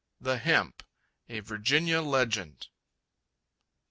[0.19, 0.81] The Hemp
[1.29, 2.69] (A Virginia Legend.)